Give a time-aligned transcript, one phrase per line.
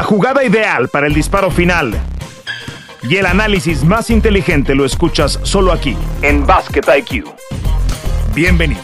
[0.00, 1.92] La jugada ideal para el disparo final
[3.02, 7.26] y el análisis más inteligente lo escuchas solo aquí, en Basket IQ.
[8.34, 8.82] Bienvenidos.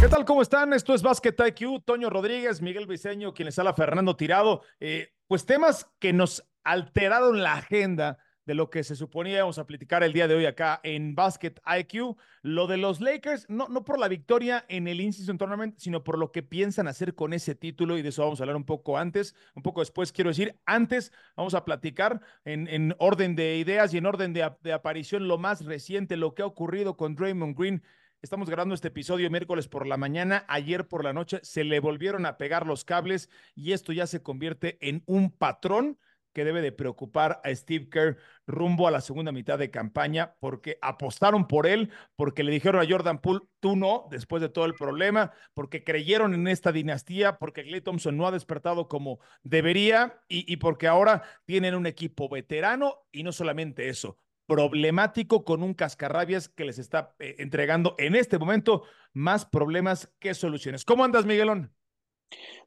[0.00, 0.24] ¿Qué tal?
[0.24, 0.72] ¿Cómo están?
[0.72, 1.84] Esto es Basket IQ.
[1.84, 4.62] Toño Rodríguez, Miguel Viseño, quien les habla Fernando Tirado.
[4.80, 8.18] Eh, pues temas que nos alteraron la agenda
[8.50, 11.54] de lo que se suponía íbamos a platicar el día de hoy acá en Basket
[11.64, 12.16] IQ.
[12.42, 16.18] Lo de los Lakers, no, no por la victoria en el In-Season Tournament, sino por
[16.18, 18.98] lo que piensan hacer con ese título y de eso vamos a hablar un poco
[18.98, 23.94] antes, un poco después, quiero decir, antes vamos a platicar en, en orden de ideas
[23.94, 27.56] y en orden de, de aparición lo más reciente, lo que ha ocurrido con Draymond
[27.56, 27.84] Green.
[28.20, 30.44] Estamos grabando este episodio miércoles por la mañana.
[30.48, 34.24] Ayer por la noche se le volvieron a pegar los cables y esto ya se
[34.24, 35.98] convierte en un patrón
[36.32, 38.16] que debe de preocupar a Steve Kerr
[38.46, 42.88] rumbo a la segunda mitad de campaña, porque apostaron por él, porque le dijeron a
[42.88, 47.64] Jordan Poole, tú no, después de todo el problema, porque creyeron en esta dinastía, porque
[47.64, 53.22] Clay Thompson no ha despertado como debería y, porque ahora tienen un equipo veterano y
[53.22, 58.84] no solamente eso, problemático con un cascarrabias que les está eh, entregando en este momento
[59.12, 60.84] más problemas que soluciones.
[60.84, 61.72] ¿Cómo andas, Miguelón?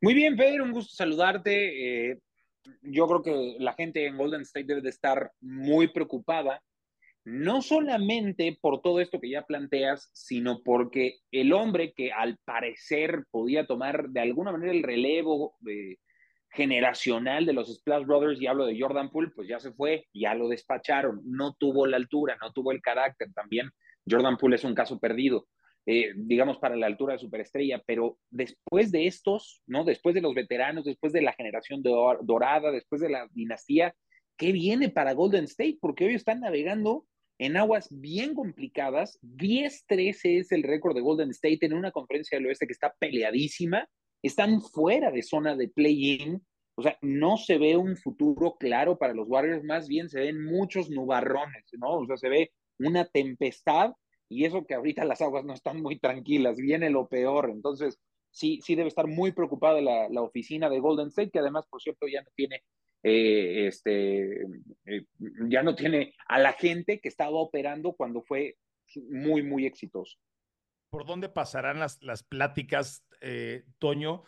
[0.01, 2.11] Muy bien, Pedro, un gusto saludarte.
[2.11, 2.19] Eh,
[2.81, 6.61] yo creo que la gente en Golden State debe de estar muy preocupada,
[7.25, 13.25] no solamente por todo esto que ya planteas, sino porque el hombre que al parecer
[13.31, 15.97] podía tomar de alguna manera el relevo eh,
[16.49, 20.35] generacional de los Splash Brothers, y hablo de Jordan Poole, pues ya se fue, ya
[20.35, 23.69] lo despacharon, no tuvo la altura, no tuvo el carácter también.
[24.09, 25.47] Jordan Poole es un caso perdido.
[25.85, 29.83] Eh, digamos, para la altura de superestrella, pero después de estos, ¿no?
[29.83, 33.93] Después de los veteranos, después de la generación dorada, después de la dinastía,
[34.37, 35.79] ¿qué viene para Golden State?
[35.81, 37.05] Porque hoy están navegando
[37.37, 39.19] en aguas bien complicadas.
[39.23, 43.85] 10-13 es el récord de Golden State en una conferencia del oeste que está peleadísima.
[44.21, 46.41] Están fuera de zona de play-in.
[46.75, 50.43] O sea, no se ve un futuro claro para los Warriors, más bien se ven
[50.43, 51.99] muchos nubarrones, ¿no?
[51.99, 53.91] O sea, se ve una tempestad
[54.29, 57.49] y eso que ahorita las aguas no están muy tranquilas, viene lo peor.
[57.49, 57.99] Entonces,
[58.31, 61.81] sí, sí debe estar muy preocupada la, la oficina de Golden State, que además, por
[61.81, 62.63] cierto, ya no tiene,
[63.03, 64.41] eh, este,
[64.85, 65.05] eh,
[65.49, 68.57] ya no tiene a la gente que estaba operando cuando fue
[69.09, 70.17] muy, muy exitoso.
[70.89, 74.23] ¿Por dónde pasarán las, las pláticas, eh, Toño?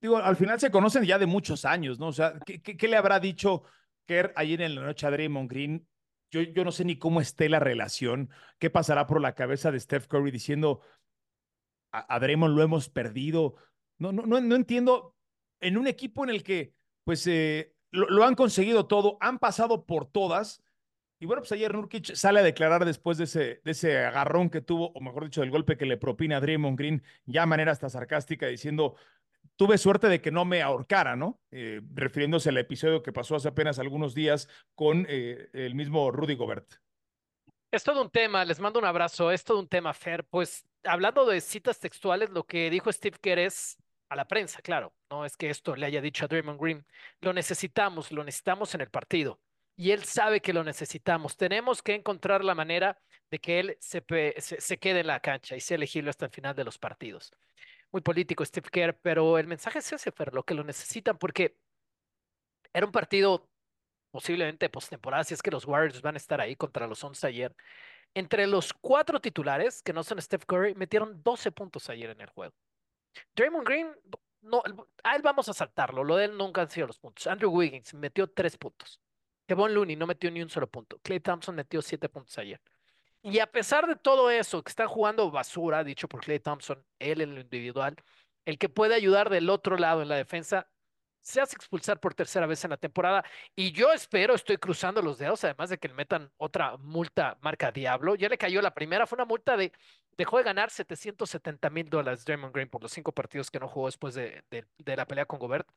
[0.00, 2.08] Digo, al final se conocen ya de muchos años, ¿no?
[2.08, 3.64] O sea, ¿qué, qué, le habrá dicho
[4.06, 5.86] Kerr ayer en la noche a Draymond Green
[6.30, 9.80] yo, yo no sé ni cómo esté la relación, qué pasará por la cabeza de
[9.80, 10.80] Steph Curry diciendo,
[11.92, 13.56] a, Draymond lo hemos perdido.
[13.98, 15.16] No, no, no, no entiendo,
[15.60, 16.74] en un equipo en el que
[17.04, 20.62] pues eh, lo, lo, han conseguido todo, han pasado por todas.
[21.18, 24.62] Y bueno, pues ayer Nurkic sale a declarar después de ese, de ese agarrón que
[24.62, 27.90] tuvo, o mejor dicho, del golpe que le propina a Draymond Green, ya manera hasta
[27.90, 28.96] sarcástica, diciendo,
[29.56, 31.38] tuve suerte de que no me ahorcara, ¿no?
[31.50, 36.34] Eh, refiriéndose al episodio que pasó hace apenas algunos días con eh, el mismo Rudy
[36.34, 36.72] Gobert.
[37.70, 40.24] Es todo un tema, les mando un abrazo, es todo un tema, Fer.
[40.24, 43.76] Pues hablando de citas textuales, lo que dijo Steve Kerr es
[44.08, 46.86] a la prensa, claro, no es que esto le haya dicho a Draymond Green,
[47.20, 49.40] lo necesitamos, lo necesitamos en el partido.
[49.76, 51.36] Y él sabe que lo necesitamos.
[51.36, 52.98] Tenemos que encontrar la manera
[53.30, 54.02] de que él se,
[54.38, 57.30] se, quede en la cancha y sea elegible hasta el final de los partidos
[57.92, 61.56] muy político Steve Kerr, pero el mensaje es ese, Fer, lo que lo necesitan, porque
[62.72, 63.48] era un partido
[64.10, 67.54] posiblemente postemporada, si es que los Warriors van a estar ahí contra los Suns ayer.
[68.14, 72.28] Entre los cuatro titulares, que no son Steph Curry, metieron 12 puntos ayer en el
[72.28, 72.54] juego.
[73.36, 73.92] Draymond Green,
[74.42, 74.62] no,
[75.04, 77.26] a él vamos a saltarlo, lo de él nunca han sido los puntos.
[77.26, 79.00] Andrew Wiggins metió tres puntos.
[79.46, 80.98] Kevon Looney no metió ni un solo punto.
[81.02, 82.60] Clay Thompson metió siete puntos ayer.
[83.22, 87.20] Y a pesar de todo eso, que están jugando basura, dicho por Clay Thompson, él
[87.20, 87.96] en lo individual,
[88.46, 90.68] el que puede ayudar del otro lado en la defensa,
[91.20, 93.24] se hace expulsar por tercera vez en la temporada.
[93.54, 97.70] Y yo espero, estoy cruzando los dedos, además de que le metan otra multa marca
[97.70, 98.14] Diablo.
[98.14, 99.72] Ya le cayó la primera, fue una multa de,
[100.16, 103.86] dejó de ganar 770 mil dólares Draymond Green por los cinco partidos que no jugó
[103.86, 105.68] después de, de, de la pelea con Gobert.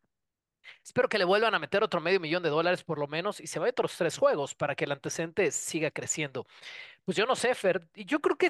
[0.83, 3.47] Espero que le vuelvan a meter otro medio millón de dólares por lo menos y
[3.47, 6.45] se vaya otros tres juegos para que el antecedente siga creciendo.
[7.05, 7.87] Pues yo no sé, Fer.
[7.95, 8.49] Yo creo que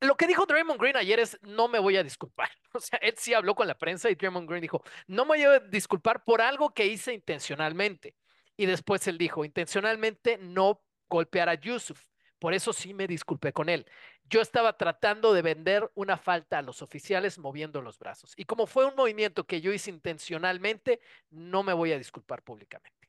[0.00, 2.50] lo que dijo Draymond Green ayer es, no me voy a disculpar.
[2.74, 5.42] O sea, él sí habló con la prensa y Draymond Green dijo, no me voy
[5.42, 8.14] a disculpar por algo que hice intencionalmente.
[8.56, 12.07] Y después él dijo, intencionalmente no golpear a Yusuf.
[12.38, 13.86] Por eso sí me disculpé con él.
[14.28, 18.32] Yo estaba tratando de vender una falta a los oficiales moviendo los brazos.
[18.36, 21.00] Y como fue un movimiento que yo hice intencionalmente,
[21.30, 23.08] no me voy a disculpar públicamente.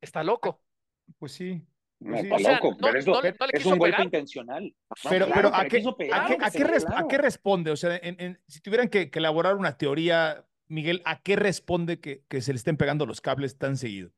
[0.00, 0.60] Está loco.
[1.18, 1.62] Pues sí,
[2.00, 4.74] no, pues sí, está loco, no, pero eso no, es un golpe intencional.
[5.08, 7.70] Pero, pero ¿a, qué, a, qué, a, qué a, qué, responde?
[7.70, 12.00] O sea, en, en, si tuvieran que, que, elaborar una teoría Miguel, ¿a qué responde
[12.00, 14.10] que, que se le estén pegando los cables tan seguido?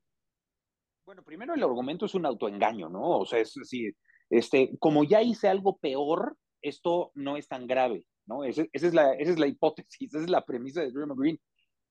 [1.04, 3.18] Bueno, primero el argumento es un autoengaño, ¿no?
[3.18, 3.94] O sea, es decir,
[4.30, 8.44] este, como ya hice algo peor, esto no es tan grave, ¿no?
[8.44, 11.40] Esa, es, la, hipótesis, esa es la premisa de Draymond Green,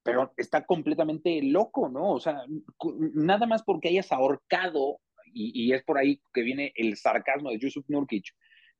[0.04, 2.12] pero está completamente loco, ¿no?
[2.12, 2.44] O sea,
[3.14, 5.00] nada más porque hayas ahorcado,
[5.34, 8.26] y, es por ahí que viene el sarcasmo de Yusuf Nurkic,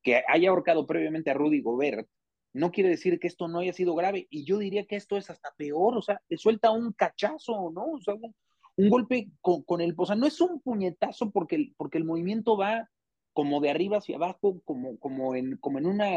[0.02, 2.08] que haya ahorcado previamente a Rudy Gobert,
[2.54, 5.30] no quiere decir que esto no haya sido grave, y yo diría que esto es
[5.30, 7.92] hasta peor, o sea, te suelta un cachazo, ¿no?
[7.92, 11.98] O sea, un, golpe con, con, el, o sea, no es un puñetazo porque porque
[11.98, 12.90] el movimiento va
[13.38, 16.08] como de arriba hacia abajo, como, como, en, como en una...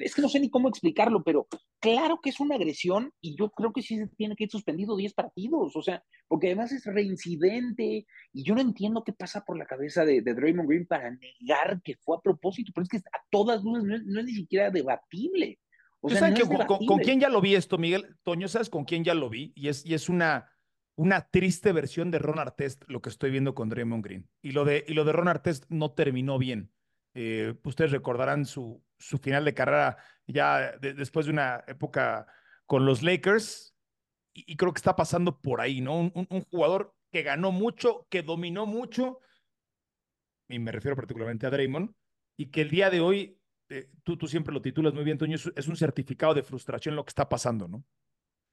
[0.00, 1.46] Es que no sé ni cómo explicarlo, pero
[1.78, 4.96] claro que es una agresión y yo creo que sí se tiene que ir suspendido
[4.96, 9.56] 10 partidos, o sea, porque además es reincidente y yo no entiendo qué pasa por
[9.56, 12.96] la cabeza de, de Draymond Green para negar que fue a propósito, pero es que
[12.96, 15.60] a todas luces no es, ni siquiera debatible.
[16.00, 16.34] O sea,
[16.66, 18.16] con, con, quién ya lo vi esto, Miguel?
[18.24, 19.52] Toño, ¿sabes con quién ya lo vi?
[19.54, 20.50] Y es, y es una
[20.98, 24.28] una triste versión de Ron Artest, lo que estoy viendo con Draymond Green.
[24.42, 26.72] Y lo de, y lo de Ron Artest no terminó bien.
[27.14, 29.96] Eh, ustedes recordarán su, su final de carrera
[30.26, 32.26] ya después de una época
[32.66, 33.76] con los Lakers.
[34.34, 36.00] Y, creo que está pasando por ahí, ¿no?
[36.00, 39.20] Un, jugador que ganó mucho, que dominó mucho,
[40.48, 41.94] y me refiero particularmente a Draymond,
[42.36, 45.36] y que el día de hoy, eh, tú, tú siempre lo titulas muy bien, Toño,
[45.36, 47.84] es un certificado de frustración lo que está pasando, ¿no?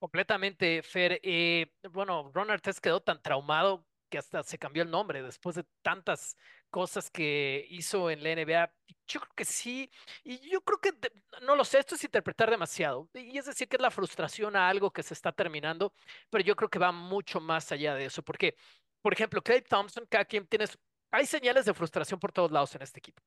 [0.05, 1.19] Completamente, Fer.
[1.23, 5.65] Eh, bueno, Ron Artest quedó tan traumado que hasta se cambió el nombre después de
[5.81, 6.37] tantas
[6.69, 8.71] cosas que hizo en la NBA.
[9.07, 9.89] Yo creo que sí,
[10.23, 10.93] y yo creo que,
[11.41, 13.09] no lo sé, esto es interpretar demasiado.
[13.15, 15.91] Y es decir, que es la frustración a algo que se está terminando,
[16.29, 18.21] pero yo creo que va mucho más allá de eso.
[18.21, 18.55] Porque,
[19.01, 20.65] por ejemplo, Clay Thompson, cada quien tiene,
[21.09, 23.23] hay señales de frustración por todos lados en este equipo.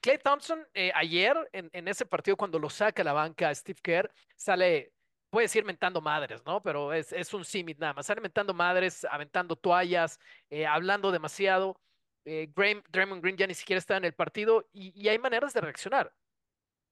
[0.00, 3.80] Clay Thompson, eh, ayer en, en, ese partido, cuando lo saca a la banca Steve
[3.82, 4.94] Kerr, sale
[5.32, 6.62] puede ir mentando madres, ¿no?
[6.62, 8.04] Pero es, es un símil nada más.
[8.04, 10.20] Sale mentando madres, aventando toallas,
[10.50, 11.80] eh, hablando demasiado.
[12.26, 16.12] Eh, Draymond Green ya ni siquiera está en el partido y, hay maneras de reaccionar.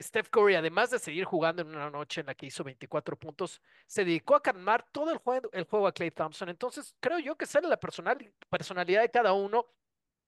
[0.03, 3.61] Steph Curry, además de seguir jugando en una noche en la que hizo 24 puntos,
[3.87, 6.49] se dedicó a calmar todo el juego, el juego a Clay Thompson.
[6.49, 9.67] Entonces, creo yo que sale la personal, personalidad de cada uno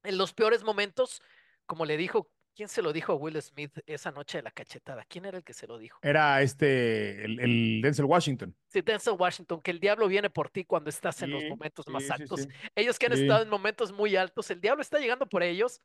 [0.02, 1.22] en los peores momentos,
[1.64, 5.04] como le dijo ¿Quién se lo dijo a Will Smith esa noche de la cachetada?
[5.08, 5.98] ¿Quién era el que se lo dijo?
[6.02, 8.54] Era este, el, Denzel Washington.
[8.68, 12.10] Sí, Denzel Washington, que el diablo viene por ti cuando estás en los momentos más
[12.10, 12.46] altos.
[12.74, 15.80] ellos que han estado en momentos muy altos, el diablo está llegando por ellos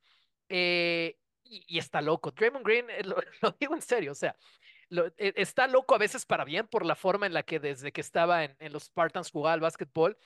[0.50, 2.32] eh, y, está loco.
[2.32, 3.16] Draymond Green, eh, lo,
[3.60, 4.36] digo en serio, o sea,
[4.90, 8.02] e, está loco a veces para bien por la forma en la que desde que
[8.02, 10.18] estaba en, en los Spartans jugaba al básquetbol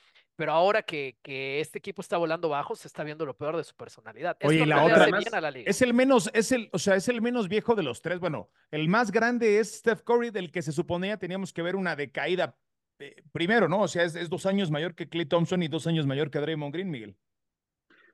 [0.42, 3.62] pero ahora que, que, este equipo está volando bajo, se está viendo lo peor de
[3.62, 4.36] su personalidad.
[4.42, 5.06] Oye, la otra
[5.54, 8.18] es el menos, es el, o sea, es el menos viejo de los tres.
[8.18, 11.94] Bueno, el más grande es Steph Curry, del que se suponía teníamos que ver una
[11.94, 12.58] decaída
[12.98, 13.82] eh, primero, ¿no?
[13.82, 16.74] O sea, es, dos años mayor que Clay Thompson y dos años mayor que Draymond
[16.74, 17.16] Green, Miguel.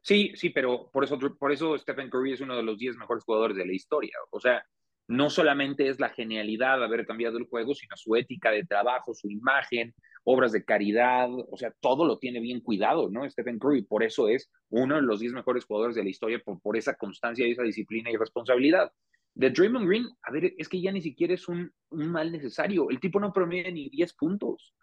[0.02, 3.24] Sí, sí, pero por eso, por eso Stephen Curry es uno de los diez mejores
[3.24, 4.18] jugadores de la historia.
[4.28, 4.62] O sea,
[5.08, 9.14] no solamente es la genialidad de haber cambiado el juego, sino su ética de trabajo,
[9.14, 13.28] su imagen, obras de caridad, o sea, todo lo tiene bien cuidado, ¿no?
[13.28, 16.60] Stephen Curry, por eso es uno de los 10 mejores jugadores de la historia, por,
[16.60, 18.92] por esa constancia y esa disciplina y responsabilidad.
[19.34, 22.90] De Draymond Green, a ver, es que ya ni siquiera es un, un mal necesario.
[22.90, 24.74] El tipo no promedia ni 10 puntos.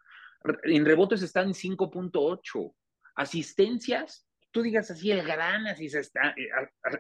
[0.64, 2.74] En rebotes está en 5.8.
[3.16, 5.76] Asistencias, tú digas así, el gran eh,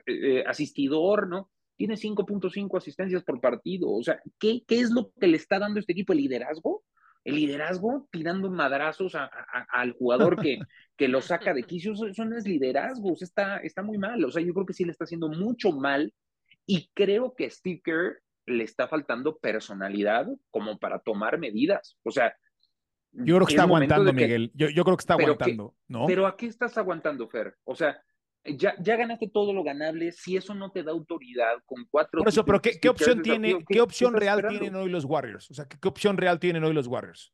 [0.05, 1.49] eh, asistidor, ¿no?
[1.77, 3.89] Tiene 5.5 asistencias por partido.
[3.91, 6.13] O sea, ¿qué, ¿qué es lo que le está dando este equipo?
[6.13, 6.83] ¿El liderazgo?
[7.25, 10.59] el liderazgo tirando madrazos al jugador que,
[10.95, 14.43] que lo saca de quicio, eso, no es liderazgo, está, está muy mal, o sea,
[14.43, 16.13] yo creo que sí le está haciendo mucho mal
[16.67, 22.33] y creo que Steve Kerr le está faltando personalidad como para tomar medidas, o sea...
[23.17, 26.05] Yo creo que está aguantando, Miguel, yo, yo, creo que está aguantando, ¿no?
[26.05, 27.55] Pero ¿a qué estás aguantando, Fer?
[27.63, 27.97] O sea,
[28.45, 32.19] ya, ya ganaste todo lo ganable, si eso no te da autoridad con cuatro...
[32.19, 35.49] Por eso, pero ¿qué, qué opción tiene, qué, opción real tienen hoy los Warriors?
[35.49, 37.33] O sea, ¿qué, opción real tienen hoy los Warriors?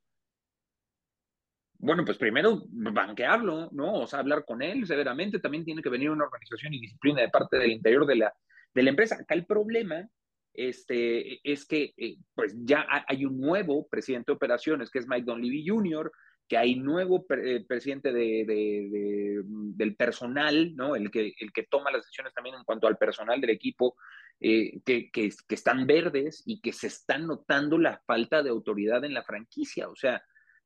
[1.77, 3.94] Bueno, pues primero banquearlo, ¿no?
[3.94, 5.39] O sea, hablar con él severamente.
[5.39, 8.34] También tiene que venir una organización y disciplina de parte del interior de la,
[8.74, 9.15] de la empresa.
[9.15, 10.08] Acá el problema
[10.53, 15.25] este, es que eh, pues ya hay un nuevo presidente de operaciones que es Mike
[15.25, 16.12] Donlevy Jr.,
[16.51, 20.98] que hay nuevo eh, presidente de, del personal, ¿no?
[20.98, 23.96] El que, el que toma las decisiones también en cuanto al personal del equipo,
[24.38, 29.13] eh, que, que, están verdes y que se está notando la falta de autoridad en
[29.13, 29.88] la franquicia.
[29.88, 30.22] O sea,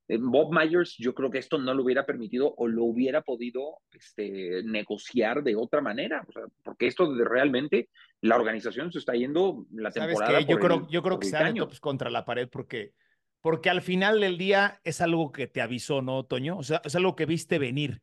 [0.07, 3.77] eh, Bob Myers, yo creo que esto no lo hubiera permitido o lo hubiera podido
[3.91, 7.89] este, negociar de otra manera, o sea, porque esto de realmente
[8.21, 10.41] la organización se está yendo la temporada.
[10.41, 12.93] yo, creo, yo creo que se ha pues, contra la pared porque
[13.45, 16.57] porque al final del día es algo que te avisó, ¿no, Toño?
[16.57, 18.01] O sea, es algo que viste venir.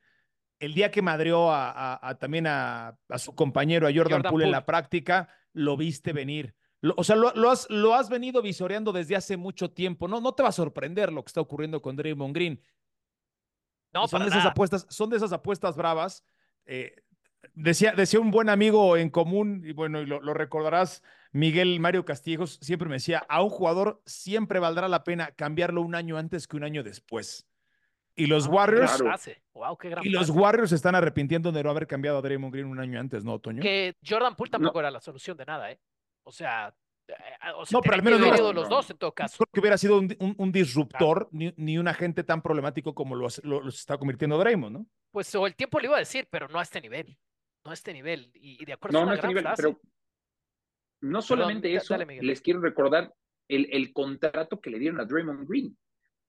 [0.60, 5.28] El día que madreó a, también a, su compañero, a Jordan, Poole, en la práctica,
[5.52, 6.54] lo viste venir.
[6.96, 10.06] o sea, lo, has, lo has venido visoreando desde hace mucho tiempo.
[10.06, 12.62] No, no te va a sorprender lo que está ocurriendo con Draymond Green.
[13.92, 16.24] No, son de esas apuestas, son de esas apuestas bravas.
[16.66, 16.94] Eh,
[17.54, 22.58] decía, decía un buen amigo en común, y bueno, y lo, recordarás, Miguel Mario Castillejos,
[22.60, 26.56] siempre me decía, a un jugador siempre valdrá la pena cambiarlo un año antes que
[26.56, 27.46] un año después.
[28.14, 29.02] Y los ah, Warriors.
[30.02, 33.24] y los Warriors están arrepintiendo de no haber cambiado a Draymond Green un año antes,
[33.24, 33.62] ¿no, Toño?
[33.62, 35.80] Que Jordan Poole tampoco era la solución de nada, ¿eh?
[36.24, 36.74] O sea,
[37.08, 37.14] eh,
[37.70, 39.38] no, pero al menos no, los dos en todo caso.
[39.38, 43.96] Creo que hubiera sido un, disruptor ni, un agente tan problemático como lo, lo, está
[43.96, 44.86] convirtiendo Draymond, ¿no?
[45.10, 47.16] Pues o el tiempo le iba a decir, pero no a este nivel
[47.64, 48.30] no a este nivel.
[48.34, 49.80] Y, de acuerdo no, no a este nivel, pero
[51.00, 53.12] no solamente eso, les quiero recordar
[53.48, 55.76] el, el, contrato que le dieron a Draymond Green.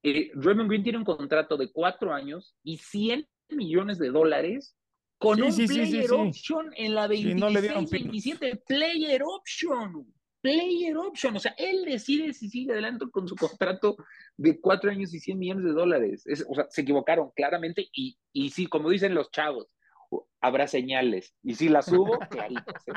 [0.01, 4.75] Eh, Draymond Green tiene un contrato de cuatro años y 100 millones de dólares
[5.17, 10.13] con un player option en la 26-27, player option.
[10.41, 13.95] Player option, o sea, él decide si sigue adelante con su contrato
[14.35, 16.25] de cuatro años y 100 millones de dólares.
[16.49, 19.73] o sea, se equivocaron claramente y, y sí, como dicen los chavos,
[20.43, 21.33] habrá señales.
[21.41, 22.87] Y si las hubo, claritas.
[22.87, 22.91] ¿eh?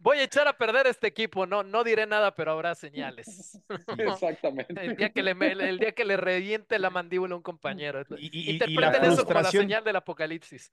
[0.00, 3.58] Voy a echar a perder este equipo, no, no diré nada, pero habrá señales.
[3.98, 4.74] Exactamente.
[4.84, 8.04] El día, que le, el día que le reviente la mandíbula a un compañero.
[8.18, 10.72] Y, Interpreten eso como la señal del apocalipsis.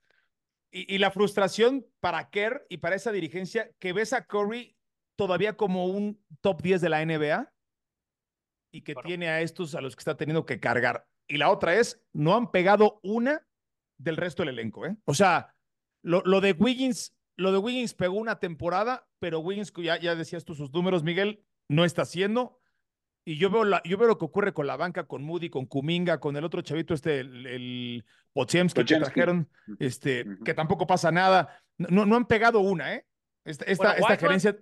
[0.72, 4.76] Y, la frustración para Kerr y para esa dirigencia, que ves a Curry
[5.16, 7.52] todavía como un top 10 de la NBA
[8.72, 11.06] y que tiene a estos a los que está teniendo que cargar.
[11.28, 13.44] Y la otra es, no han pegado una
[14.00, 14.96] del resto del elenco, ¿eh?
[15.04, 15.54] O sea,
[16.02, 20.44] lo, lo de Wiggins, lo de Wiggins pegó una temporada, pero Wiggins, ya, ya decías
[20.44, 22.58] tú sus números, Miguel, no está haciendo.
[23.24, 25.66] Y yo veo, la, yo veo lo que ocurre con la banca, con Moody, con
[25.66, 28.04] Kuminga, con el otro chavito, este, el, el
[28.34, 31.62] que trajeron, este, que tampoco pasa nada.
[31.76, 33.06] No, no han pegado una, ¿eh?
[33.44, 34.56] Esta, esta, esta gerencia.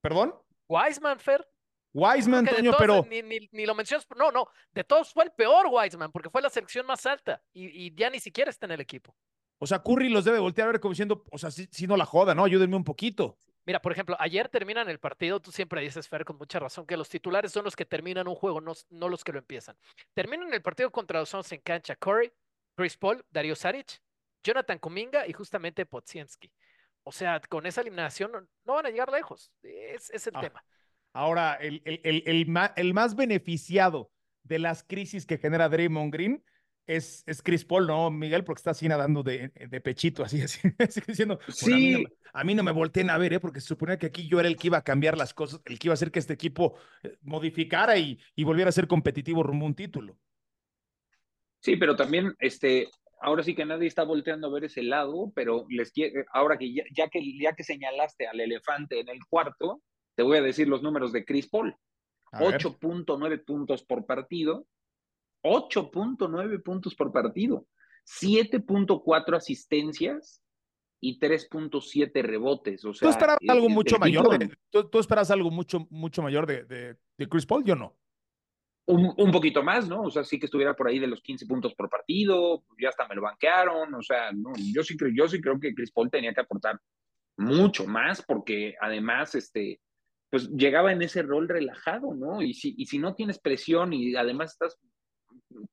[0.00, 0.34] ¿Perdón?
[0.68, 1.46] Wiseman, Fer.
[1.92, 3.06] Wiseman, Toño, pero.
[3.08, 4.06] Ni, ni, lo mencionas.
[4.16, 4.48] No, no.
[4.72, 8.10] De todos fue el peor Wiseman, porque fue la selección más alta y, y, ya
[8.10, 9.16] ni siquiera está en el equipo.
[9.58, 12.04] O sea, Curry los debe voltear a ver como diciendo, o sea, si, no la
[12.04, 12.44] joda, ¿no?
[12.44, 13.38] Ayúdenme un poquito.
[13.64, 16.96] Mira, por ejemplo, ayer terminan el partido, tú siempre dices, Fer, con mucha razón, que
[16.96, 19.76] los titulares son los que terminan un juego, no, no los que lo empiezan.
[20.14, 22.32] Terminan el partido contra los Suns en cancha Curry,
[22.76, 24.00] Chris Paul, Dario Saric,
[24.44, 26.52] Jonathan Kuminga y justamente Podziemski.
[27.02, 28.32] O sea, con esa eliminación
[28.64, 29.52] no, van a llegar lejos.
[29.62, 30.40] Es, es el ah.
[30.40, 30.64] tema.
[31.12, 34.10] Ahora, el, el, el, más beneficiado
[34.42, 36.44] de las crisis que genera Draymond Green
[36.86, 38.44] es, es Chris Paul, ¿no, Miguel?
[38.44, 40.40] Porque está así nadando de, de pechito, así,
[40.78, 42.04] así, diciendo, sí.
[42.32, 43.40] a, mí no, me volteen a ver, ¿eh?
[43.40, 45.78] Porque se suponía que aquí yo era el que iba a cambiar las cosas, el
[45.78, 49.42] que iba a hacer que este equipo eh, modificara y, y volviera a ser competitivo
[49.42, 50.18] rumbo a un título.
[51.60, 52.88] Sí, pero también, este,
[53.20, 56.72] ahora sí que nadie está volteando a ver ese lado, pero les quiero, ahora que
[56.72, 59.82] ya, que ya que señalaste al elefante en el cuarto,
[60.14, 61.76] te voy a decir los números de Chris Paul.
[62.32, 64.66] 8.9 puntos por partido.
[65.46, 67.66] 8.9 puntos por partido.
[68.06, 70.42] 7.4 asistencias
[71.00, 72.84] y 3.7 rebotes.
[72.84, 74.38] O sea, ¿Tú esperabas algo mucho mayor?
[74.38, 77.64] De, ¿tú, esperas algo mucho, mucho mayor de, de, Chris Paul?
[77.64, 77.96] Yo no.
[78.86, 80.02] Un, un, poquito más, ¿no?
[80.02, 83.06] O sea, sí que estuviera por ahí de los 15 puntos por partido, ya hasta
[83.08, 86.08] me lo banquearon, o sea, no, yo sí creo, yo sí creo que Chris Paul
[86.08, 86.80] tenía que aportar
[87.36, 89.80] mucho más, porque además, este,
[90.30, 92.42] pues llegaba en ese rol relajado, ¿no?
[92.42, 94.78] Y si, y si no tienes presión y además estás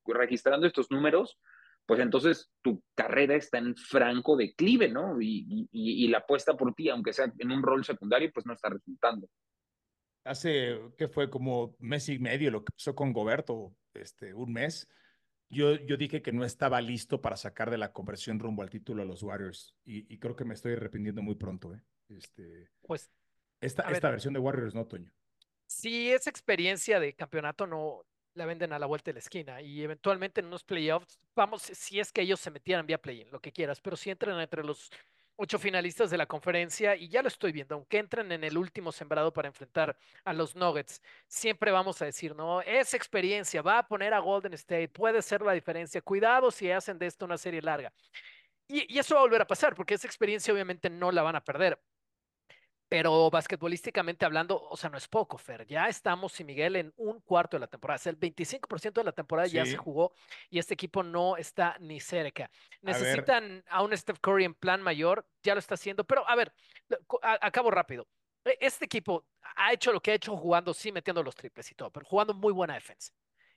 [0.06, 1.38] registrando estos números,
[1.86, 5.22] pues entonces tu carrera está en franco declive, ¿no?
[5.22, 8.70] Y, y, la apuesta por ti, aunque sea en un rol secundario, pues no está
[8.70, 9.28] resultando.
[10.24, 14.90] Hace, que fue como mes y medio lo que pasó con Goberto, este, un mes,
[15.50, 19.04] yo, yo dije que no estaba listo para sacar de la conversión rumbo al título
[19.04, 21.84] a los Warriors y, y creo que me estoy arrepintiendo muy pronto, ¿eh?
[22.10, 22.72] Este...
[22.82, 23.12] Pues
[23.60, 25.12] esta, esta versión de Warriors, ¿no, Toño?
[25.66, 28.04] Si esa experiencia de campeonato no
[28.36, 32.00] la venden a la vuelta de la esquina y eventualmente en unos playoffs, vamos, si
[32.00, 34.92] es que ellos se metieran vía play-in, lo que quieras, pero si entran entre los
[35.36, 38.92] ocho finalistas de la conferencia y ya lo estoy viendo, aunque entren en el último
[38.92, 43.88] sembrado para enfrentar a los Nuggets, siempre vamos a decir, no, esa experiencia va a
[43.88, 47.62] poner a Golden State, puede ser la diferencia, cuidado si hacen de esto una serie
[47.62, 47.92] larga.
[48.68, 51.44] Y eso va a volver a pasar, porque esa experiencia obviamente no la van a
[51.44, 51.78] perder
[52.94, 55.66] pero basquetbolísticamente hablando, o sea, no es poco, Fer.
[55.66, 57.96] Ya estamos, y Miguel, en un cuarto de la temporada.
[57.96, 60.14] O sea, el 25% de la temporada ya se jugó
[60.52, 62.52] y este equipo no está ni cerca.
[62.84, 66.04] Necesitan a, un Steph Curry en plan mayor, ya lo está haciendo.
[66.04, 66.54] Pero, a ver,
[67.42, 68.08] acabo rápido.
[68.46, 71.74] e, este equipo ha hecho lo que ha hecho jugando, sí, metiendo los triples y
[71.74, 73.12] todo, pero jugando muy buena defensa.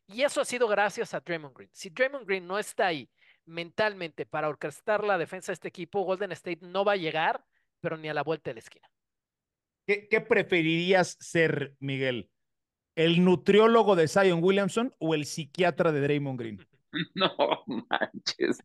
[0.06, 1.70] Y eso ha sido gracias a Draymond Green.
[1.74, 3.06] Si Draymond Green no está ahí
[3.44, 7.44] mentalmente para orquestar la defensa de este equipo, Golden State no va a llegar,
[7.82, 8.88] pero ni a la vuelta de la esquina.
[9.86, 12.28] ¿Qué, qué preferirías ser, Miguel?
[12.96, 16.66] ¿El nutriólogo de Zion Williamson o el psiquiatra de Draymond Green?
[17.14, 18.58] No manches.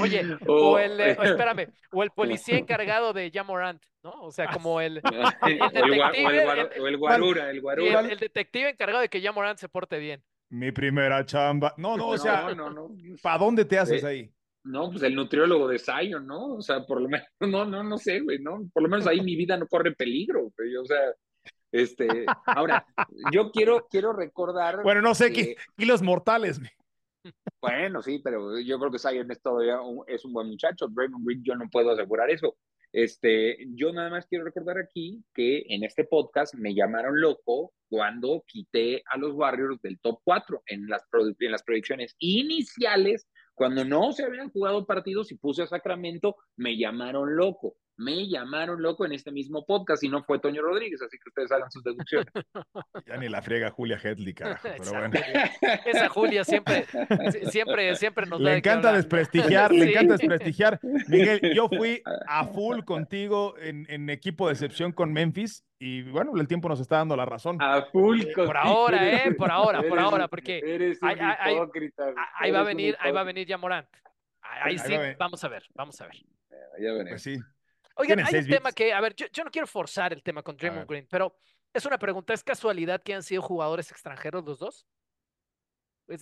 [0.00, 4.12] Oye, o el, eh, espérame, o el policía encargado de Jamorant, ¿no?
[4.22, 6.46] O sea, como el, el detective,
[6.80, 8.00] o el, guarura, el guarura.
[8.00, 10.22] El, detective encargado de que Jamorant se porte bien.
[10.48, 11.74] Mi primera chamba.
[11.76, 14.32] No, no, o sea, no, no, ¿para dónde te haces ahí?
[14.64, 16.54] No, pues el nutriólogo de Zion, ¿no?
[16.54, 18.68] O sea, por lo menos, no, no, no sé, güey, ¿no?
[18.72, 20.76] Por lo menos ahí mi vida no corre peligro, güey.
[20.76, 21.00] O sea,
[21.70, 22.86] este, ahora,
[23.32, 24.82] yo quiero, quiero recordar.
[24.82, 26.70] Bueno, no sé, que, kilos mortales, güey.
[27.60, 30.88] Bueno, sí, pero yo creo que Zion es todavía un, es un buen muchacho.
[30.88, 32.56] Draymond Green, yo no puedo asegurar eso.
[32.92, 38.44] Este, yo nada más quiero recordar aquí que en este podcast me llamaron loco cuando
[38.46, 41.02] quité a los Warriors del top 4 en las,
[41.40, 46.76] en las predicciones iniciales, cuando no se habían jugado partidos y puse a Sacramento, me
[46.76, 51.16] llamaron loco me llamaron loco en este mismo podcast y no fue Toño Rodríguez, así
[51.18, 52.32] que ustedes hagan sus deducciones.
[53.06, 55.10] Ya ni la friega Julia Hedley, carajo, pero bueno.
[55.84, 56.86] Esa Julia siempre,
[57.50, 60.80] siempre, siempre nos Le encanta desprestigiar, le encanta desprestigiar.
[61.08, 66.32] Miguel, yo fui a full contigo en, en equipo de excepción con Memphis y bueno,
[66.40, 67.60] el tiempo nos está dando la razón.
[67.60, 72.60] A full Por ahora, eh, por ahora, por ahora, porque eres un ahí, ahí, va
[72.60, 73.86] a venir, ahí va a venir ya Morant.
[74.40, 76.16] Ahí, sí, vamos a ver, vamos a ver.
[76.80, 77.10] Ya veremos.
[77.10, 77.38] Pues sí.
[77.96, 80.88] Oigan, hay un tema que, a ver, yo, no quiero forzar el tema con Draymond
[80.88, 81.36] Green, pero
[81.74, 84.86] es una pregunta, ¿es casualidad que han sido jugadores extranjeros los dos?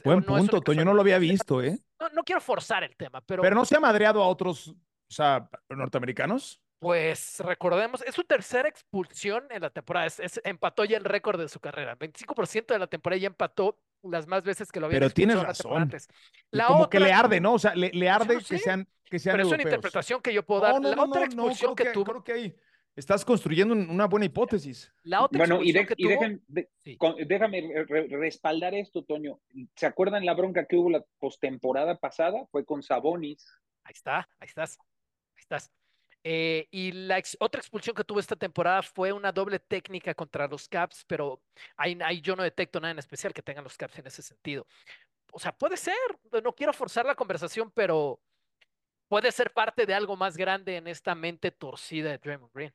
[0.05, 1.79] Buen punto, Toño, no lo había visto, ¿eh?
[2.01, 3.43] No, no quiero forzar el tema, pero...
[3.43, 4.75] Pero no se ha madreado a otros, o
[5.09, 6.61] sea, norteamericanos.
[6.83, 11.49] Pues recordemos, es su tercera expulsión en la temporada, es, empató ya el récord de
[11.49, 15.11] su carrera, 25% de la temporada ya empató las más veces que lo había Pero
[15.11, 15.89] tienes razón.
[16.51, 17.53] La como que le arde, ¿no?
[17.53, 20.63] O sea, le, arde que sean que sean Pero es una interpretación que yo puedo
[20.63, 20.81] dar.
[20.81, 22.05] No, la otra expulsión que, tuvo.
[22.05, 22.57] Creo que ahí
[22.97, 24.93] estás construyendo una buena hipótesis.
[25.05, 27.17] La otra bueno, y, que tuvo...
[27.25, 29.39] déjame respaldar esto, Toño.
[29.77, 32.45] ¿Se acuerdan la bronca que hubo la postemporada pasada?
[32.51, 33.47] Fue con Sabonis.
[33.85, 34.81] Ahí está, ahí estás.
[35.37, 35.73] Ahí estás.
[36.25, 40.69] Eh, y la otra expulsión que tuvo esta temporada fue una doble técnica contra los
[40.69, 41.43] Caps, pero
[41.77, 44.67] ahí, ahí, yo no detecto nada en especial que tengan los Caps en ese sentido.
[45.33, 45.97] O sea, puede ser,
[46.43, 48.21] no quiero forzar la conversación, pero
[49.09, 52.73] puede ser parte de algo más grande en esta mente torcida de Draymond Green.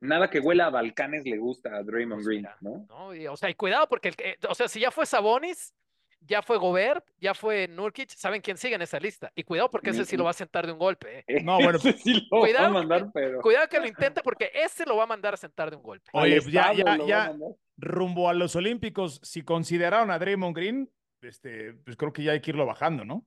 [0.00, 2.86] Nada que huela a Balcanes le gusta a Draymond pues Green, ¿no?
[2.88, 4.14] o sea, y cuidado porque,
[4.48, 5.74] o sea, si ya fue Sabonis,
[6.20, 9.32] ya fue Gobert, ya fue Nurkic, ¿saben quién sigue en esa lista?
[9.34, 11.24] Y cuidado porque ese sí lo va a sentar de un golpe.
[11.26, 11.42] ¿eh?
[11.42, 13.40] No, bueno, sí lo cuidado, va a mandar, pero...
[13.40, 16.10] cuidado que lo intente porque ese lo va a mandar a sentar de un golpe.
[16.12, 17.34] Oye, pues ya, ya, ya,
[17.76, 20.90] rumbo a los Olímpicos, si consideraron a Draymond Green,
[21.22, 23.26] este, pues creo que ya hay que irlo bajando, ¿no?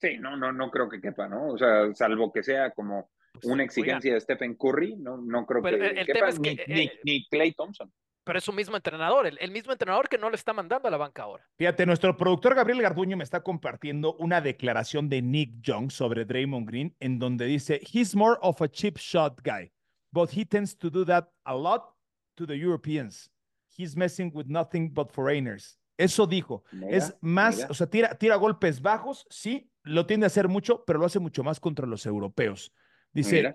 [0.00, 1.48] Sí, no, no, no creo que quepa, ¿no?
[1.48, 5.62] O sea, salvo que sea como pues una exigencia de Stephen Curry, no, no creo
[5.62, 7.90] que quepa, ni, eh, ni Clay Thompson
[8.24, 10.96] pero es un mismo entrenador, el, mismo entrenador que no le está mandando a la
[10.96, 11.46] banca ahora.
[11.56, 16.66] Fíjate, nuestro productor Gabriel Garduño me está compartiendo una declaración de Nick Young sobre Draymond
[16.66, 19.70] Green, en donde dice: He's more of a cheap shot guy,
[20.10, 21.94] but he tends to do that a lot
[22.36, 23.30] to the Europeans.
[23.76, 25.78] He's messing with nothing but foreigners.
[25.96, 26.64] Eso dijo.
[26.88, 30.98] es más, o sea, tira, tira golpes bajos, sí, lo tiende a hacer mucho, pero
[30.98, 32.72] lo hace mucho más contra los europeos.
[33.12, 33.54] Dice,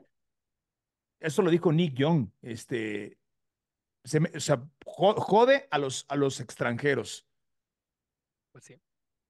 [1.20, 3.19] eso lo dijo Nick Young, este,
[4.04, 7.26] se o sea, jode a los, a los extranjeros.
[8.52, 8.82] Pues sí.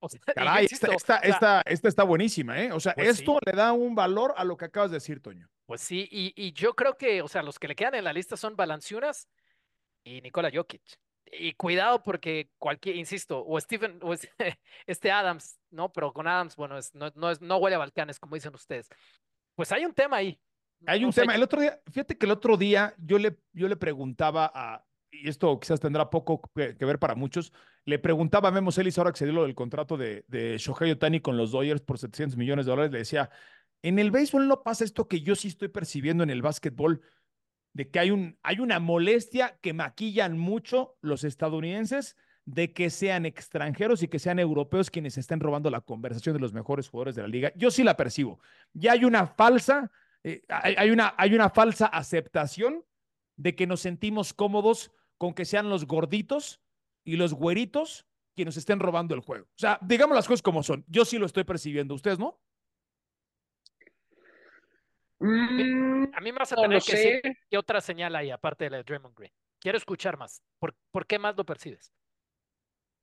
[0.36, 2.72] Caray, esta, esta, está buenísima, ¿eh?
[2.72, 5.50] O sea, pues esto le da un valor a lo que acabas de decir, Toño.
[5.66, 8.14] Pues sí, y, y, yo creo que, o sea, los que le quedan en la
[8.14, 9.28] lista son Balanciunas
[10.04, 10.82] y Nikola Jokic.
[11.32, 14.14] Y cuidado porque cualquier, insisto, o Stephen, o
[14.88, 15.92] este Adams, ¿no?
[15.92, 18.88] Pero con Adams, bueno, es, no, no, es, no huele a Balcanes, como dicen ustedes.
[19.56, 20.40] Pues hay un tema ahí.
[20.86, 21.36] Hay un tema.
[21.36, 25.28] El otro día, fíjate que el otro día yo le, yo le preguntaba a, y
[25.28, 27.54] esto quizás tendrá poco que, ver para muchos,
[27.86, 30.92] le preguntaba a Memo Celis ahora que se dio lo del contrato de, de Shohei
[30.92, 33.30] Otani con los Dodgers por 700 millones de dólares, le decía,
[33.82, 37.02] en el béisbol no pasa esto que yo sí estoy percibiendo en el básquetbol,
[37.74, 43.26] de que hay, un, hay una molestia que maquillan mucho los estadounidenses de que sean
[43.28, 47.22] extranjeros y que sean europeos quienes estén robando la conversación de los mejores jugadores de
[47.22, 47.52] la liga.
[47.56, 48.40] Yo sí la percibo.
[48.74, 49.92] Ya hay una falsa
[50.24, 52.86] eh, hay, una, hay una falsa aceptación
[53.38, 56.62] de que nos sentimos cómodos con que sean los gorditos
[57.04, 58.06] y los güeritos
[58.36, 59.46] quienes estén robando el juego.
[59.46, 60.86] O sea, digamos las cosas como son.
[60.88, 62.40] Yo sí lo estoy percibiendo, ¿ustedes no?
[65.20, 68.70] Mm, a mí me vas a tener que decir qué otra señal hay aparte de
[68.70, 69.34] la de Draymond Green.
[69.60, 70.42] Quiero escuchar más.
[70.58, 71.94] ¿Por, ¿Por, qué más lo percibes?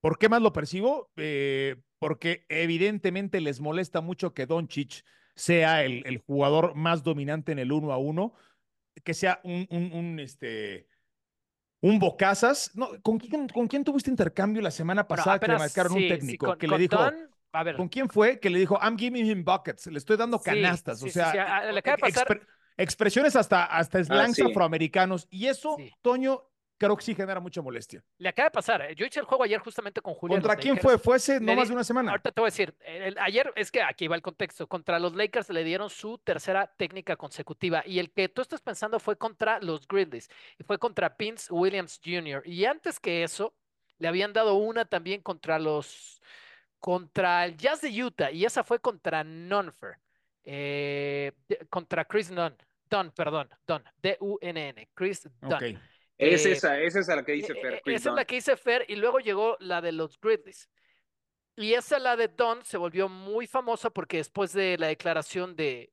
[0.00, 1.10] ¿Por qué más lo percibo?
[1.16, 5.04] Eh, porque evidentemente les molesta mucho que Doncic
[5.36, 8.32] sea el, el, jugador más dominante en el uno a uno,
[9.04, 10.88] que sea un, un, un este,
[11.80, 12.72] un Bocazas.
[12.74, 16.56] No, ¿con, quién, ¿Con quién tuviste intercambio la semana pasada que le marcaron un técnico?
[16.56, 16.98] que le dijo.
[17.76, 18.38] ¿Con quién fue?
[18.38, 21.02] Que le dijo, I'm giving him buckets, le estoy dando canastas.
[21.02, 22.40] o sea, le acaba de pasar...
[22.76, 25.26] expresiones hasta, hasta slangs ah, afroamericanos.
[25.30, 26.42] Y eso, Toño,
[26.78, 28.02] creo que sí genera mucha molestia.
[28.18, 28.82] Le acaba de pasar.
[28.82, 28.94] ¿eh?
[28.94, 30.36] Yo hice el juego ayer justamente con Julio.
[30.36, 30.98] ¿Contra quién fue?
[30.98, 32.10] Fue hace no más de una semana.
[32.10, 32.74] Ahorita te voy a decir.
[33.20, 34.66] ayer es que aquí va el contexto.
[34.66, 37.82] Contra los Lakers le dieron su tercera técnica consecutiva.
[37.86, 40.28] Y el que tú estás pensando fue contra los Grizzlies.
[40.58, 42.42] Y fue contra Vince Williams Jr.
[42.44, 43.54] Y antes que eso,
[43.98, 46.20] le habían dado una también contra los.
[46.78, 48.30] Contra el Jazz de Utah.
[48.30, 49.98] Y esa fue contra Nonfer.
[50.44, 51.32] Eh,
[51.70, 52.56] contra Chris Nunn.
[52.88, 53.48] Dunn, perdón.
[53.66, 53.82] Dunn.
[54.00, 54.88] D-U-N-N.
[54.94, 55.80] Chris Dunn.
[56.18, 57.74] Es eh, esa, esa es la que dice Fer.
[57.74, 60.68] E, esa es la que dice Fer y luego llegó la de los Grizzlies.
[61.56, 65.90] Y esa, la de Don, se volvió muy famosa porque después de la declaración de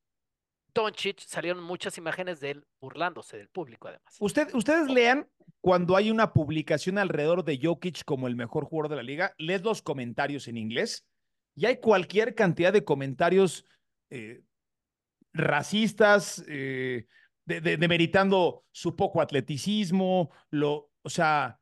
[0.74, 4.16] Doncic salieron muchas imágenes de él burlándose del público además.
[4.20, 5.28] Usted, ustedes lean
[5.62, 9.64] cuando hay una publicación alrededor de Jokic como el mejor jugador de la liga, lees
[9.64, 11.06] los comentarios en inglés
[11.56, 13.66] y hay cualquier cantidad de comentarios
[14.10, 14.42] eh,
[15.32, 17.08] racistas, eh,
[17.46, 21.60] demeritando su poco atleticismo, lo, o sea,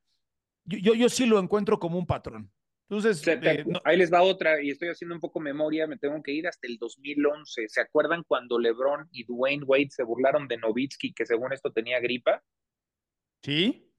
[0.65, 2.51] yo, yo, sí lo encuentro como un patrón.
[2.89, 6.33] Entonces, eh, ahí les va otra, y estoy haciendo un poco memoria, me tengo que
[6.33, 7.69] ir hasta el 2011.
[7.69, 12.01] ¿Se acuerdan cuando LeBron y Dwayne Wade se burlaron de Novitsky, que según esto tenía
[12.01, 12.43] gripa?
[13.41, 13.89] Sí.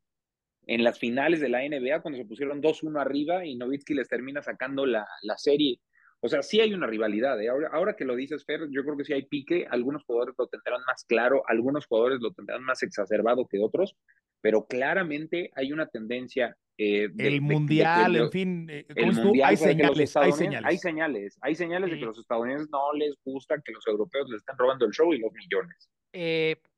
[0.66, 4.42] En las finales de la NBA, cuando se pusieron 2-1 arriba y Novitsky les termina
[4.42, 5.80] sacando la, la serie.
[6.24, 7.40] O sea, sí hay una rivalidad.
[7.42, 7.48] ¿eh?
[7.48, 9.66] Ahora, ahora que lo dices, Fer, yo creo que sí hay pique.
[9.68, 13.96] Algunos jugadores lo tendrán más claro, algunos jugadores lo tendrán más exacerbado que otros,
[14.40, 16.56] pero claramente hay una tendencia.
[16.78, 21.38] Eh, el mundial, en fin, eh, el mundial, hay, señales, hay señales, hay señales.
[21.40, 24.86] Hay señales de que los estadounidenses no les gusta que los europeos les estén robando
[24.86, 25.90] el show y los millones.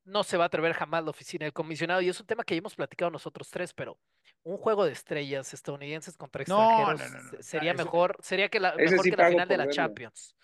[0.05, 2.55] no se va a atrever jamás la oficina del comisionado y es un tema que
[2.55, 3.99] ya hemos platicado nosotros tres, pero
[4.45, 7.01] un juego de estrellas estadounidenses contra extranjeros
[7.39, 10.35] sería mejor, sería que la, mejor que la final de la Champions.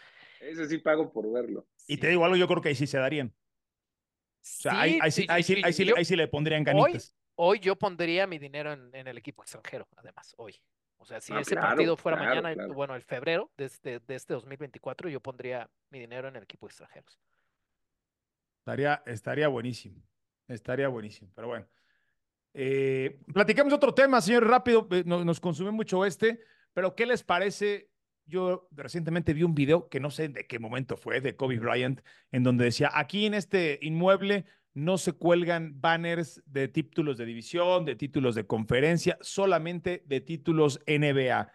[0.41, 1.67] Ese sí pago por verlo.
[1.87, 3.27] Y te digo algo, yo creo que ahí sí se darían.
[3.27, 3.33] O
[4.41, 7.15] sea, ahí, sí, ahí, sí, le pondrían ganitas.
[7.35, 10.55] Hoy, yo pondría mi dinero en, el equipo extranjero, además, hoy.
[10.97, 15.09] O sea, si ese partido fuera mañana, bueno, el febrero de este, de este 2024,
[15.09, 17.05] yo pondría mi dinero en el equipo extranjero.
[18.61, 20.01] Estaría, estaría buenísimo.
[20.47, 21.31] Estaría buenísimo.
[21.35, 21.67] Pero bueno.
[22.53, 26.39] Eh, platicamos otro tema, señor, rápido, eh, nos, consume mucho este,
[26.73, 27.89] pero ¿qué les parece?
[28.25, 32.01] Yo recientemente vi un video que no sé de qué momento fue, de Kobe Bryant,
[32.31, 37.83] en donde decía, aquí en este inmueble no se cuelgan banners de títulos de división,
[37.85, 41.51] de títulos de conferencia, solamente de títulos NBA.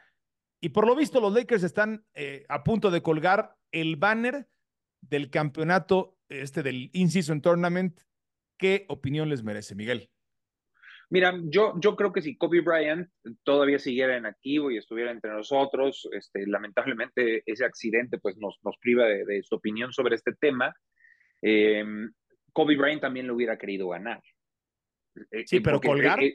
[0.60, 4.48] Y por lo visto los Lakers están eh, a punto de colgar el banner
[5.00, 8.00] del campeonato, este del In-Season Tournament.
[8.58, 10.10] ¿Qué opinión les merece, Miguel?
[11.08, 13.08] Mira, yo, yo creo que si Kobe Bryant
[13.44, 18.76] todavía siguiera en activo y estuviera entre nosotros, este, lamentablemente ese accidente pues nos, nos
[18.78, 20.74] priva de, su opinión sobre este tema.
[21.40, 22.12] Em,
[22.52, 24.20] Kobe Bryant también lo hubiera querido ganar.
[25.30, 26.22] Eh, sí, pero colgar.
[26.22, 26.34] Eh,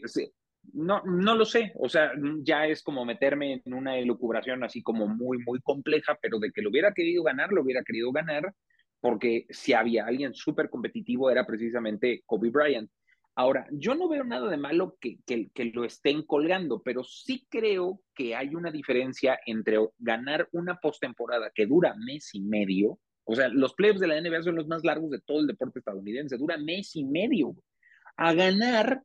[0.73, 1.73] no, no lo sé.
[1.75, 6.39] O sea, ya es como meterme en una elucubración así como muy, muy compleja, pero
[6.39, 8.53] de que lo hubiera querido ganar, lo hubiera querido ganar,
[8.99, 12.89] porque si había alguien súper competitivo era precisamente Kobe Bryant.
[13.35, 18.01] Ahora, yo no veo nada de malo que, que, lo estén colgando, pero sí creo
[18.13, 22.99] que hay una diferencia entre ganar una postemporada que dura mes y medio.
[23.23, 25.79] O sea, los playoffs de la NBA son los más largos de todo el deporte
[25.79, 27.55] estadounidense, dura mes y medio.
[28.17, 29.01] A ganar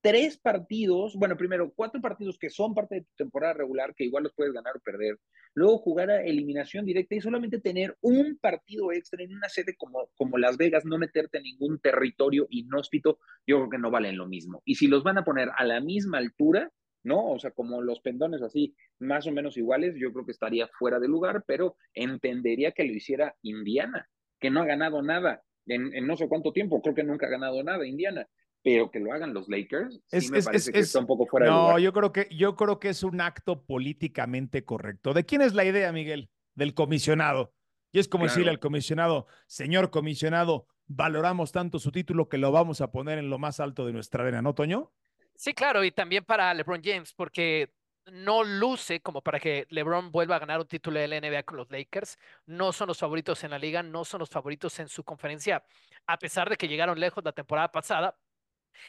[0.00, 4.24] tres partidos, bueno, primero cuatro partidos que son parte de tu temporada regular, que igual
[4.24, 5.18] los puedes ganar o perder,
[5.54, 10.08] luego jugar a eliminación directa y solamente tener un partido extra en una sede como,
[10.16, 14.26] como Las Vegas, no meterte en ningún territorio inhóspito, yo creo que no valen lo
[14.26, 14.62] mismo.
[14.64, 16.70] Y si los van a poner a la misma altura,
[17.02, 17.30] ¿no?
[17.30, 20.98] O sea, como los pendones así, más o menos iguales, yo creo que estaría fuera
[20.98, 24.08] de lugar, pero entendería que lo hiciera Indiana,
[24.38, 27.30] que no ha ganado nada en, en no sé cuánto tiempo, creo que nunca ha
[27.30, 28.26] ganado nada Indiana
[28.62, 31.52] pero que lo hagan los Lakers, es, me parece que está un poco fuera no,
[31.52, 31.80] de lugar.
[31.80, 35.14] yo creo que yo creo que es un acto políticamente correcto.
[35.14, 36.30] ¿De quién es la idea, Miguel?
[36.54, 37.54] Del comisionado.
[37.92, 42.80] Y es como decirle al comisionado, señor comisionado, valoramos tanto su título que lo vamos
[42.80, 44.92] a poner en lo más alto de nuestra arena, ¿no, Toño?
[45.34, 47.72] Sí, claro, y también para LeBron James, porque
[48.12, 51.56] no luce como para que LeBron vuelva a ganar un título de la NBA con
[51.56, 52.18] los Lakers.
[52.46, 55.64] No son los favoritos en la liga, no son los favoritos en su conferencia,
[56.06, 58.16] a pesar de que llegaron lejos la temporada pasada.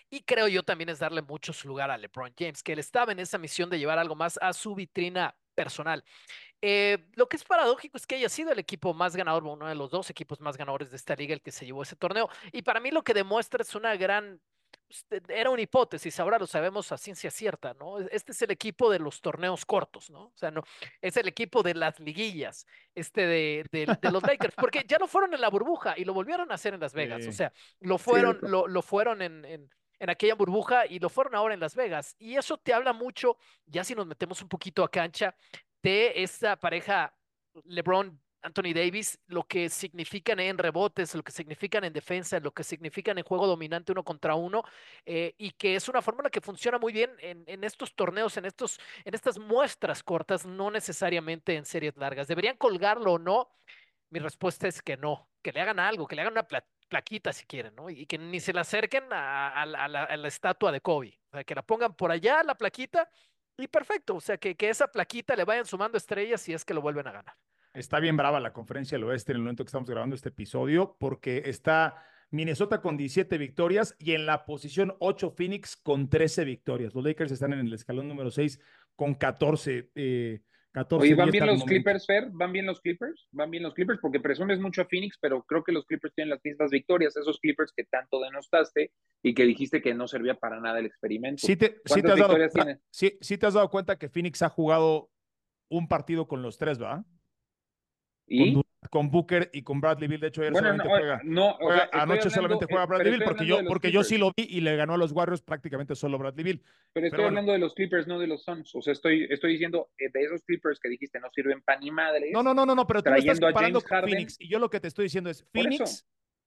[0.09, 3.11] Y creo yo también es darle mucho su lugar a LeBron James, que él estaba
[3.11, 6.03] en esa misión de llevar algo más a su vitrina personal.
[6.61, 9.75] Eh, lo que es paradójico es que haya sido el equipo más ganador, uno de
[9.75, 12.29] los dos equipos más ganadores de esta liga, el que se llevó ese torneo.
[12.51, 14.39] Y para mí lo que demuestra es una gran
[15.27, 17.99] era una hipótesis, ahora lo sabemos a ciencia cierta, ¿no?
[17.99, 20.25] Este es el equipo de los torneos cortos, ¿no?
[20.25, 20.63] O sea, no,
[21.01, 25.33] es el equipo de las liguillas, este de, de, los Lakers, porque ya lo fueron
[25.33, 28.39] en la burbuja y lo volvieron a hacer en Las Vegas, o sea, lo fueron,
[28.41, 32.15] lo, lo, fueron en, en, en, aquella burbuja y lo fueron ahora en Las Vegas.
[32.19, 35.35] Y eso te habla mucho, ya si nos metemos un poquito a cancha,
[35.81, 37.15] de esta pareja
[37.65, 42.63] LeBron Anthony Davis, lo que significan en rebotes, lo que significan en defensa, lo que
[42.63, 44.63] significan en juego dominante uno contra uno,
[45.05, 48.79] eh, y que es una fórmula que funciona muy bien en, estos torneos, en, estos,
[49.05, 52.27] en estas muestras cortas, no necesariamente en series largas.
[52.27, 53.49] ¿Deberían colgarlo o no?
[54.09, 56.47] Mi respuesta es que no, que le hagan algo, que le hagan una
[56.89, 57.89] plaquita si quieren, ¿no?
[57.89, 61.61] Y que ni se le acerquen a, la, estatua de Kobe, o sea, que la
[61.61, 63.09] pongan por allá, la plaquita,
[63.57, 66.73] y perfecto, o sea, que, que esa plaquita le vayan sumando estrellas si es que
[66.73, 67.35] lo vuelven a ganar.
[67.73, 70.97] Está bien brava la conferencia del oeste en el momento que estamos grabando este episodio,
[70.99, 76.93] porque está Minnesota con 17 victorias y en la posición 8 Phoenix con 13 victorias.
[76.93, 78.59] Los Lakers están en el escalón número 6
[78.95, 79.89] con 14.
[79.95, 80.41] Eh,
[80.73, 82.29] 14 Oye, ¿van bien los Clippers, Fer?
[82.31, 83.27] ¿Van bien los Clippers?
[83.31, 83.99] ¿Van bien los Clippers?
[83.99, 87.39] Porque presumes mucho a Phoenix, pero creo que los Clippers tienen las mismas victorias, esos
[87.39, 91.45] Clippers que tanto denostaste y que dijiste que no servía para nada el experimento.
[91.45, 92.37] Sí te, sí te has dado,
[92.89, 95.09] sí, sí te has dado cuenta que Phoenix ha jugado
[95.69, 96.79] un partido con los tres,
[98.89, 100.19] Con, Booker y con Bradley Bill.
[100.19, 101.21] De hecho, ayer solamente juega.
[101.23, 101.57] No,
[101.91, 104.95] anoche solamente juega Bradley Bill porque yo, porque yo sí lo vi y le ganó
[104.95, 106.63] a los Warriors prácticamente solo Bradley Bill.
[106.93, 108.73] Pero estoy hablando de los Clippers, no de los Suns.
[108.75, 111.91] O sea, estoy, estoy diciendo eh, de esos Clippers que dijiste no sirven para ni
[111.91, 112.31] madre.
[112.31, 114.37] No, no, no, no, no, pero tú estás comparando con Phoenix.
[114.39, 116.05] Y yo lo que te estoy diciendo es Phoenix.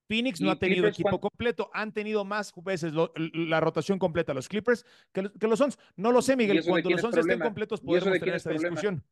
[0.09, 4.85] Phoenix no ha tenido equipo completo, han tenido más veces la rotación completa los Clippers
[5.13, 5.79] que, que los Suns.
[5.97, 9.03] No lo sé, Miguel, cuando los Suns estén completos podemos tener esta discusión.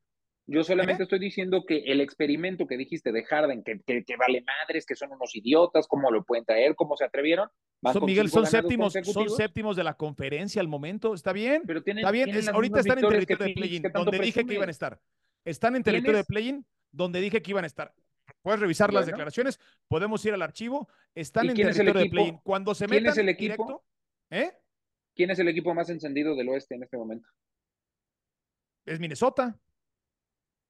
[0.46, 4.84] Yo solamente estoy diciendo que el experimento que dijiste de Harden, que, que, vale madres,
[4.84, 7.48] que son unos idiotas, cómo lo pueden traer, cómo se atrevieron.
[7.92, 11.14] Son, Miguel, son séptimos, son séptimos de la conferencia al momento.
[11.14, 11.62] ¿Está bien?
[11.64, 12.30] Pero tienen, Está bien.
[12.48, 15.00] ahorita están en territorio de play-in, donde dije que iban a estar.
[15.44, 17.94] Están en territorio de play-in, donde dije que iban a estar.
[18.42, 20.88] Puedes revisar las declaraciones, podemos ir al archivo.
[21.14, 22.38] Están en territorio de play-in.
[22.42, 23.84] Cuando se metan ¿Quién es el equipo?
[24.30, 24.52] ¿eh?
[25.14, 27.28] ¿Quién es el equipo más encendido del oeste en este momento?
[28.84, 29.56] Es Minnesota.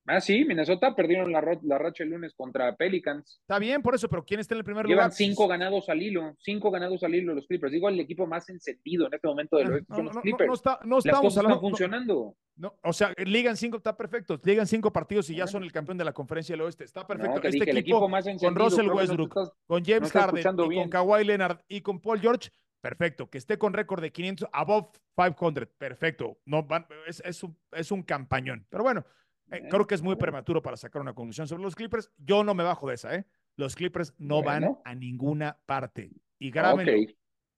[0.05, 3.39] Ah, sí, Minnesota perdieron la, la, racha el lunes contra Pelicans.
[3.41, 4.97] Está bien, por eso, pero ¿quién está en el primer lugar?
[4.97, 7.71] Llevan cinco ganados al hilo, cinco ganados al hilo los Clippers.
[7.71, 10.47] Digo, el equipo más encendido en este momento de los, son los Clippers.
[10.47, 12.35] No, está, no estamos Las funcionando.
[12.55, 14.39] No, o sea, ligan cinco, está perfecto.
[14.43, 16.83] Ligan cinco partidos y ya son el campeón de la conferencia del oeste.
[16.83, 17.41] Está perfecto.
[17.41, 22.01] este equipo, más con Russell Westbrook, con James Harden, y con Kawhi Leonard y con
[22.01, 22.49] Paul George,
[22.81, 23.29] perfecto.
[23.29, 26.37] Que esté con récord de 500, above 500, perfecto.
[26.45, 26.67] No,
[27.07, 28.67] es, es, un, es un campañón.
[28.69, 29.05] Pero bueno,
[29.51, 32.11] eh, creo que es muy prematuro para sacar una conclusión sobre los Clippers.
[32.17, 33.25] Yo no me bajo de esa, ¿eh?
[33.55, 36.11] Los Clippers no van a ninguna parte.
[36.39, 36.93] Y grábenlo.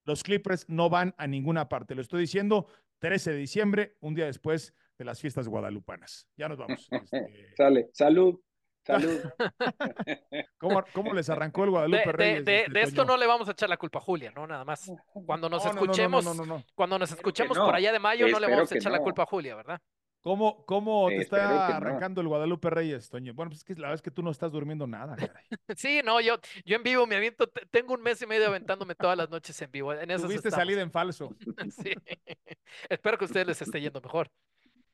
[0.04, 1.95] Los Clippers no van a ninguna parte.
[1.95, 2.67] Lo estoy diciendo
[3.00, 6.28] 13 de diciembre, un día después de las fiestas guadalupanas.
[6.38, 6.88] Ya nos vamos.
[6.91, 7.56] Este...
[7.56, 7.89] Sale.
[7.93, 8.39] Salud.
[8.86, 9.19] Salud.
[10.60, 12.45] ¿Cómo, ¿Cómo, les arrancó el Guadalupe Reyes?
[12.45, 14.45] De, este esto no le vamos a echar la culpa a Julia, ¿no?
[14.45, 14.91] Nada más.
[15.26, 16.24] Cuando nos escuchemos,
[16.76, 19.26] cuando nos escuchemos por allá de mayo, no le vamos a echar la culpa a
[19.26, 19.82] Julia, ¿verdad?
[20.26, 23.36] ¿Cómo, cómo te está arrancando el Guadalupe Reyes, Toño?
[23.36, 25.46] Bueno, pues es que la verdad es que tú no estás durmiendo nada, caray.
[25.78, 29.16] Sí, no, yo, yo en vivo me aviento, tengo un mes y medio aventándome todas
[29.16, 29.94] las noches en vivo.
[29.94, 31.30] En Tuviste salida en falso.
[31.70, 31.94] Sí.
[32.90, 34.32] Espero que a ustedes les esté yendo mejor.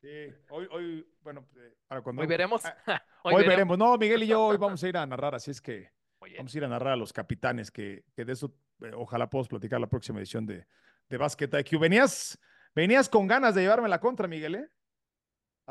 [0.02, 0.10] Sí,
[0.50, 2.24] hoy, hoy, bueno, eh, cuando...
[2.24, 2.64] Hoy veremos.
[2.86, 3.78] Ah, hoy, veremos.
[3.78, 6.58] No, Miguel y yo hoy vamos a ir a narrar, así es que vamos a
[6.58, 9.88] ir a narrar a los capitanes, que, que de eso eh, ojalá podamos platicar la
[9.88, 10.68] próxima edición de,
[11.08, 11.80] de Basket IQ.
[11.80, 12.38] Venías,
[12.76, 14.70] venías con ganas de llevarme la contra, Miguel, ¿eh?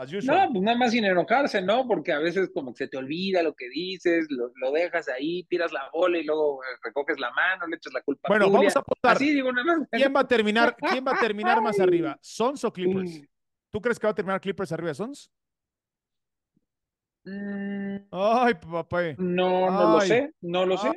[0.06, 1.86] No, pues nada más sin enojarse, ¿no?
[1.86, 5.72] Porque a veces como que se te olvida lo que dices, lo, dejas ahí, tiras
[5.72, 8.80] la bola y luego eh, recoges la mano, le echas la culpa bueno, vamos a
[8.80, 9.16] apostar.
[9.16, 9.88] Así digo nada más.
[9.90, 12.18] ¿Quién va a terminar, quién va a terminar más arriba?
[12.22, 13.22] ¿Sons o Clippers?
[13.70, 15.30] ¿Tú crees que va a terminar Clippers arriba de Sons?
[17.24, 17.96] Mm.
[18.10, 19.02] Ay, papá.
[19.18, 20.90] No, no lo sé, no lo sé.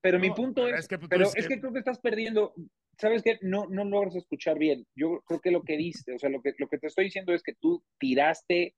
[0.00, 2.54] Pero mi punto es, que, pero es que creo que estás perdiendo,
[2.98, 3.38] ¿sabes qué?
[3.42, 4.86] No, no logras escuchar bien.
[4.94, 7.32] Yo creo que lo que diste, o sea, lo que, lo que te estoy diciendo
[7.32, 8.74] es que tú tiraste,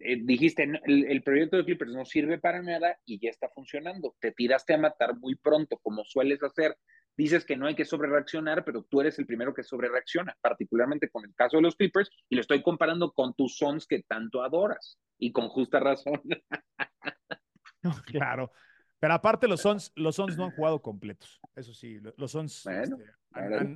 [0.00, 4.14] eh, dijiste, el, proyecto de Clippers no sirve para nada y ya está funcionando.
[4.20, 6.76] Te tiraste a matar muy pronto, como sueles hacer
[7.18, 11.24] dices que no hay que sobrereaccionar, pero tú eres el primero que sobrereacciona, particularmente con
[11.24, 14.98] el caso de los Clippers, y lo estoy comparando con tus Sons que tanto adoras,
[15.18, 16.22] y con justa razón.
[18.06, 18.52] claro.
[19.00, 21.40] Pero aparte los Sons, los Sons no han jugado completos.
[21.56, 22.94] Eso sí, los Sons este,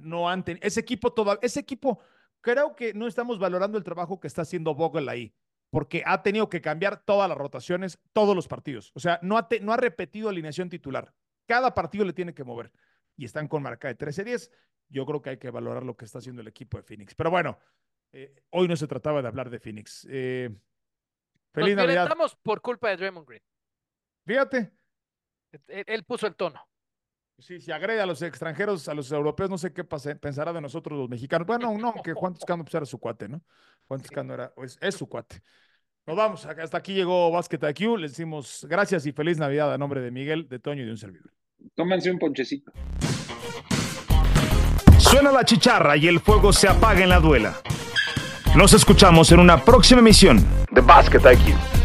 [0.03, 0.67] no han tenido.
[0.67, 2.01] Ese equipo todavía, ese equipo,
[2.41, 5.35] creo que no estamos valorando el trabajo que está haciendo Vogel ahí,
[5.71, 8.93] porque ha tenido que cambiar todas las rotaciones, todos los partidos.
[8.95, 11.15] O sea, no ha, no ha repetido alineación titular.
[11.47, 12.73] Cada partido le tiene que mover.
[13.17, 14.51] Y están con marca de 13-10.
[14.89, 17.15] Yo creo que hay que valorar lo que está haciendo el equipo de Phoenix.
[17.15, 17.59] Pero bueno,
[18.13, 20.07] eh, hoy no se trataba de hablar de Phoenix.
[20.11, 20.51] Eh,
[21.53, 22.11] feliz Nos Navidad.
[22.43, 23.43] por culpa de Draymond Green.
[24.27, 24.73] Fíjate.
[25.69, 26.67] Él, puso el tono.
[27.39, 30.99] Sí, si agrede a los extranjeros, a los europeos, no sé qué pensará de nosotros
[30.99, 31.47] los mexicanos.
[31.47, 33.43] Bueno, no, que Juan Toscano pues, era su cuate, ¿no?
[33.89, 35.43] Juan Toscano era, pues, es su cuate.
[36.07, 37.99] Nos vamos, hasta aquí llegó Basket IQ.
[37.99, 40.99] Les decimos gracias y feliz Navidad a nombre de Miguel, de Toño y de un
[40.99, 41.33] servidor.
[41.75, 42.73] Tómense un ponchecito.
[44.99, 47.61] Suena la chicharra y el fuego se apaga en la duela.
[48.57, 51.82] Nos escuchamos en una próxima emisión de Basket IQ.